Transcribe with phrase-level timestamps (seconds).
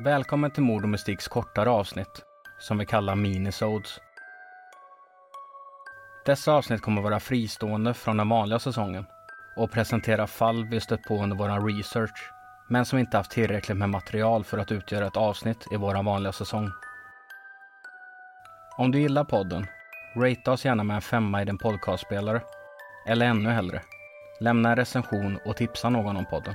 [0.00, 2.24] Välkommen till Mord och Mystiks kortare avsnitt,
[2.58, 4.00] som vi kallar minisodes.
[6.26, 9.06] Dessa avsnitt kommer vara fristående från den vanliga säsongen
[9.56, 12.32] och presentera fall vi stött på under vår research,
[12.68, 16.32] men som inte haft tillräckligt med material för att utgöra ett avsnitt i vår vanliga
[16.32, 16.70] säsong.
[18.76, 19.66] Om du gillar podden,
[20.16, 22.42] rate oss gärna med en femma i din podcastspelare.
[23.06, 23.82] Eller ännu hellre,
[24.40, 26.54] lämna en recension och tipsa någon om podden.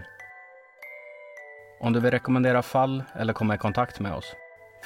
[1.84, 4.36] Om du vill rekommendera fall eller komma i kontakt med oss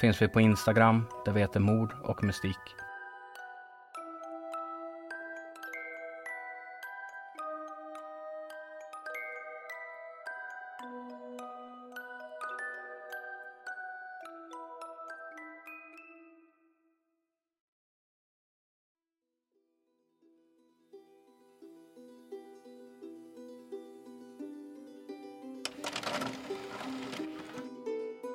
[0.00, 2.56] finns vi på Instagram där vi heter Mord och Mystik.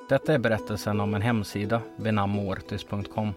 [0.08, 3.32] Detta är berättelsen om en hemsida vid namn mortis.com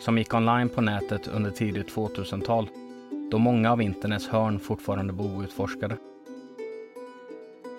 [0.00, 2.68] som gick online på nätet under tidigt 2000-tal
[3.30, 5.96] då många av internets hörn fortfarande var outforskade.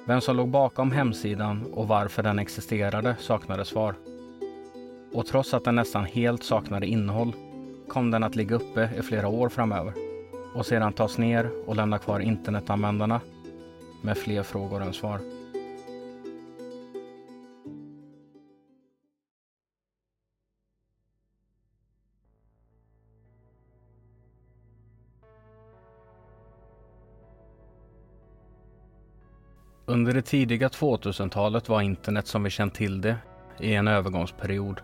[0.05, 3.95] Vem som låg bakom hemsidan och varför den existerade saknade svar.
[5.13, 7.33] Och trots att den nästan helt saknade innehåll
[7.88, 9.93] kom den att ligga uppe i flera år framöver
[10.55, 13.21] och sedan tas ner och lämna kvar internetanvändarna
[14.02, 15.45] med fler frågor än svar.
[29.88, 33.17] Under det tidiga 2000-talet var internet som vi känt till det
[33.59, 34.81] i en övergångsperiod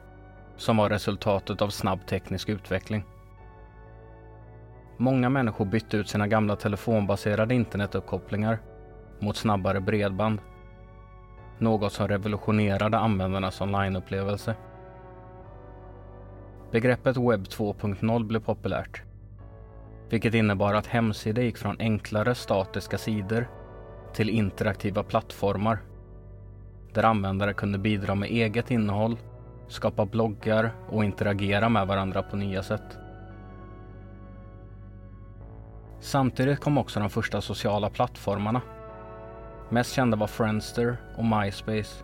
[0.58, 3.03] som var resultatet av snabb teknisk utveckling.
[4.97, 8.59] Många människor bytte ut sina gamla telefonbaserade internetuppkopplingar
[9.19, 10.39] mot snabbare bredband.
[11.58, 14.55] Något som revolutionerade användarnas onlineupplevelse.
[16.71, 19.02] Begreppet webb 2.0 blev populärt.
[20.09, 23.47] Vilket innebar att hemsidor gick från enklare statiska sidor
[24.14, 25.80] till interaktiva plattformar
[26.94, 29.17] där användare kunde bidra med eget innehåll,
[29.67, 32.98] skapa bloggar och interagera med varandra på nya sätt.
[36.00, 38.61] Samtidigt kom också de första sociala plattformarna.
[39.70, 42.04] Mest kända var Friendster och MySpace.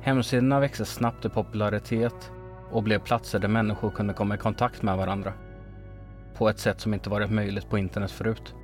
[0.00, 2.32] Hemsidorna växte snabbt i popularitet
[2.70, 5.32] och blev platser där människor kunde komma i kontakt med varandra
[6.34, 8.54] på ett sätt som inte varit möjligt på internet förut.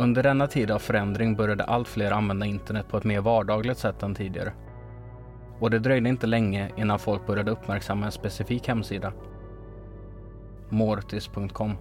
[0.00, 4.02] Under denna tid av förändring började allt fler använda internet på ett mer vardagligt sätt
[4.02, 4.52] än tidigare.
[5.58, 9.12] Och det dröjde inte länge innan folk började uppmärksamma en specifik hemsida.
[10.68, 11.76] Mortis.com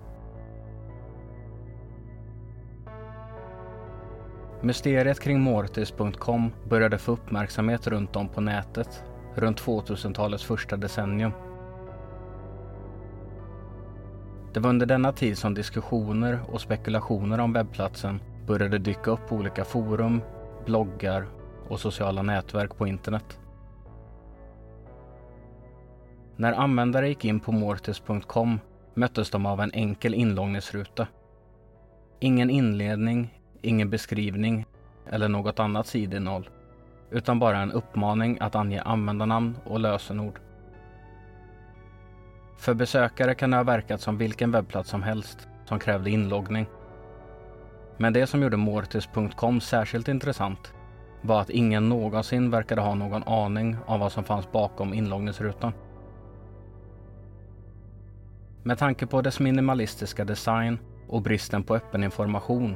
[4.62, 9.04] Mysteriet kring Mortis.com började få uppmärksamhet runt om på nätet
[9.36, 11.32] runt 2000-talets första decennium.
[14.54, 19.36] Det var under denna tid som diskussioner och spekulationer om webbplatsen började dyka upp på
[19.36, 20.22] olika forum,
[20.66, 21.28] bloggar
[21.68, 23.40] och sociala nätverk på internet.
[26.36, 28.60] När användare gick in på mortis.com
[28.94, 31.08] möttes de av en enkel inloggningsruta.
[32.20, 34.66] Ingen inledning, ingen beskrivning
[35.10, 36.50] eller något annat sidinnehåll,
[37.12, 40.40] utan bara en uppmaning att ange användarnamn och lösenord.
[42.60, 46.66] För besökare kan det ha verkat som vilken webbplats som helst som krävde inloggning.
[47.98, 50.74] Men det som gjorde Mortis.com särskilt intressant
[51.22, 55.74] var att ingen någonsin verkade ha någon aning om vad som fanns bakom inloggningsrutan.
[58.64, 62.76] Med tanke på dess minimalistiska design och bristen på öppen information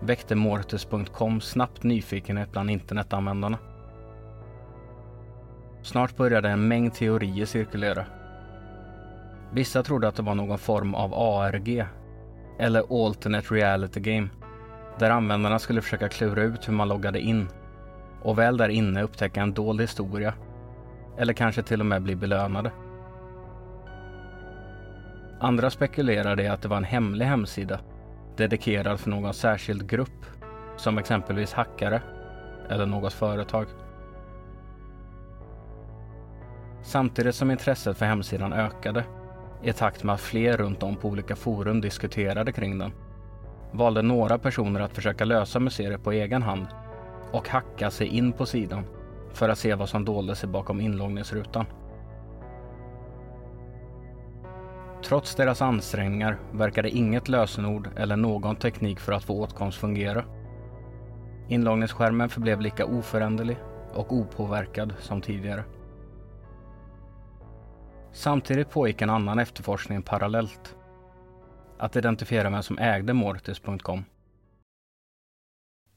[0.00, 3.58] väckte Mortis.com snabbt nyfikenhet bland internetanvändarna.
[5.82, 8.06] Snart började en mängd teorier cirkulera
[9.52, 11.86] Vissa trodde att det var någon form av ARG,
[12.58, 14.28] eller Alternate Reality Game,
[14.98, 17.48] där användarna skulle försöka klura ut hur man loggade in
[18.22, 20.34] och väl där inne upptäcka en dold historia,
[21.18, 22.70] eller kanske till och med bli belönade.
[25.40, 27.80] Andra spekulerade i att det var en hemlig hemsida
[28.36, 30.26] dedikerad för någon särskild grupp,
[30.76, 32.02] som exempelvis hackare
[32.68, 33.66] eller något företag.
[36.82, 39.04] Samtidigt som intresset för hemsidan ökade
[39.62, 42.92] i takt med att fler runt om på olika forum diskuterade kring den
[43.72, 46.66] valde några personer att försöka lösa mysteriet på egen hand
[47.32, 48.84] och hacka sig in på sidan
[49.32, 51.66] för att se vad som dolde sig bakom inloggningsrutan.
[55.04, 60.24] Trots deras ansträngningar verkade inget lösenord eller någon teknik för att få åtkomst fungera.
[61.48, 63.56] Inloggningsskärmen förblev lika oföränderlig
[63.94, 65.64] och opåverkad som tidigare.
[68.16, 70.76] Samtidigt pågick en annan efterforskning parallellt.
[71.78, 74.04] Att identifiera vem som ägde Mortis.com.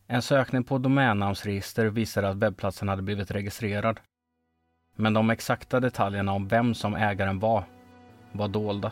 [0.07, 3.99] En sökning på domännamnsregister visade att webbplatsen hade blivit registrerad.
[4.95, 7.63] Men de exakta detaljerna om vem som ägaren var,
[8.31, 8.91] var dolda.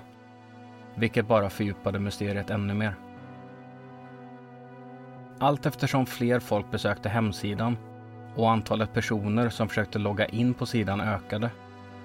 [0.96, 2.96] Vilket bara fördjupade mysteriet ännu mer.
[5.40, 7.78] Allt eftersom fler folk besökte hemsidan
[8.36, 11.52] och antalet personer som försökte logga in på sidan ökade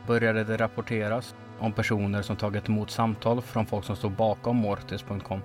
[0.07, 5.41] började det rapporteras om personer som tagit emot samtal från folk som stod bakom Mortis.com.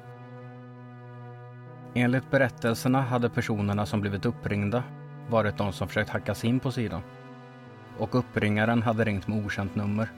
[1.93, 4.83] Enligt berättelserna hade personerna som blivit uppringda
[5.29, 7.01] varit de som försökt hacka sig in på sidan.
[7.97, 10.11] Och uppringaren hade ringt med okänt nummer.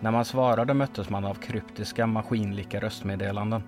[0.00, 3.62] När man svarade möttes man av kryptiska maskinlika röstmeddelanden.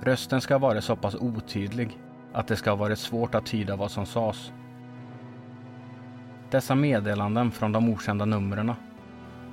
[0.00, 1.98] Rösten ska ha varit så pass otydlig
[2.32, 4.52] att det ska ha varit svårt att tyda vad som sades.
[6.50, 8.72] Dessa meddelanden från de okända numren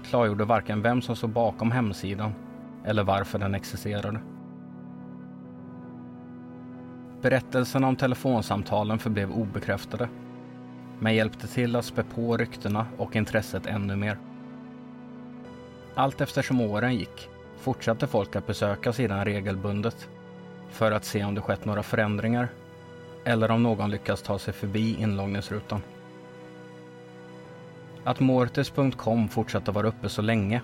[0.04, 2.34] klargjorde varken vem som stod bakom hemsidan
[2.86, 4.20] eller varför den existerade.
[7.22, 10.10] Berättelserna om telefonsamtalen förblev obekräftade,
[11.00, 14.18] men hjälpte till att spä på ryktena och intresset ännu mer.
[15.96, 20.10] Allt eftersom åren gick fortsatte folk att besöka sidan regelbundet
[20.70, 22.48] för att se om det skett några förändringar
[23.26, 25.82] eller om någon lyckats ta sig förbi inloggningsrutan.
[28.06, 30.62] Att Mortis.com fortsatte vara uppe så länge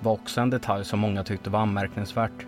[0.00, 2.46] var också en detalj som många tyckte var anmärkningsvärt.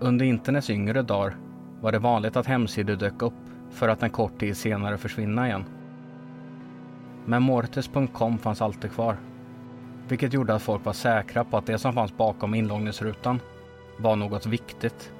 [0.00, 1.36] Under internets yngre dagar
[1.80, 3.34] var det vanligt att hemsidor dök upp
[3.70, 5.64] för att en kort tid senare försvinna igen.
[7.24, 9.16] Men Mortis.com fanns alltid kvar.
[10.08, 13.40] Vilket gjorde att folk var säkra på att det som fanns bakom inloggningsrutan
[13.98, 15.12] var något viktigt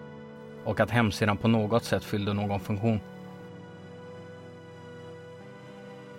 [0.65, 3.01] och att hemsidan på något sätt fyllde någon funktion.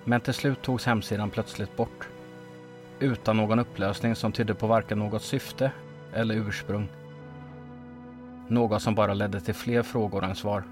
[0.06, 2.08] Men till slut togs hemsidan plötsligt bort.
[3.00, 5.72] Utan någon upplösning som tydde på varken något syfte
[6.14, 6.88] eller ursprung.
[8.48, 10.64] Något som bara ledde till fler frågor än svar.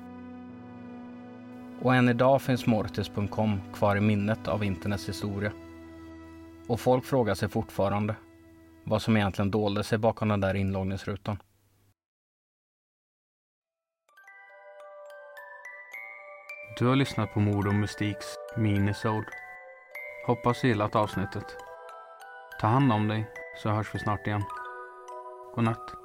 [1.81, 5.51] Och än idag finns Mortis.com kvar i minnet av internets historia.
[6.67, 8.15] Och folk frågar sig fortfarande
[8.83, 11.37] vad som egentligen dolde sig bakom den där inloggningsrutan.
[16.79, 19.27] Du har lyssnat på Mord och Mystiks minisode.
[20.27, 21.57] Hoppas du gillat avsnittet.
[22.59, 23.25] Ta hand om dig
[23.57, 24.43] så hörs vi snart igen.
[25.55, 26.00] Godnatt.